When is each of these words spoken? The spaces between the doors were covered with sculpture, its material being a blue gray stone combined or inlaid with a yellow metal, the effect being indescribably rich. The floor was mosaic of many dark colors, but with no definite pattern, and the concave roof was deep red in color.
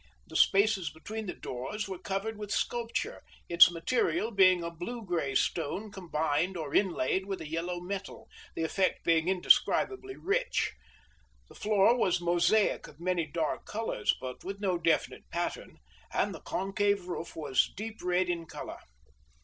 The 0.25 0.35
spaces 0.35 0.89
between 0.89 1.27
the 1.27 1.35
doors 1.35 1.87
were 1.87 1.99
covered 1.99 2.35
with 2.35 2.49
sculpture, 2.49 3.21
its 3.47 3.69
material 3.69 4.31
being 4.31 4.63
a 4.63 4.71
blue 4.71 5.05
gray 5.05 5.35
stone 5.35 5.91
combined 5.91 6.57
or 6.57 6.73
inlaid 6.73 7.27
with 7.27 7.39
a 7.39 7.47
yellow 7.47 7.79
metal, 7.79 8.27
the 8.55 8.63
effect 8.63 9.03
being 9.03 9.27
indescribably 9.27 10.15
rich. 10.15 10.73
The 11.49 11.53
floor 11.53 11.95
was 11.95 12.19
mosaic 12.19 12.87
of 12.87 12.99
many 12.99 13.27
dark 13.27 13.67
colors, 13.67 14.15
but 14.19 14.43
with 14.43 14.59
no 14.59 14.79
definite 14.79 15.29
pattern, 15.29 15.77
and 16.11 16.33
the 16.33 16.41
concave 16.41 17.05
roof 17.07 17.35
was 17.35 17.71
deep 17.75 18.01
red 18.01 18.27
in 18.27 18.47
color. 18.47 18.79